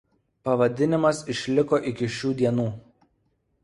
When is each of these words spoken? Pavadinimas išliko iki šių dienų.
Pavadinimas 0.47 1.21
išliko 1.35 1.81
iki 1.93 2.11
šių 2.19 2.35
dienų. 2.43 2.71